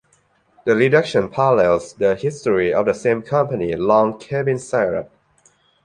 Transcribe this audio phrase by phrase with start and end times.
[0.65, 5.11] The reduction parallels the history of the same company's Log Cabin Syrup.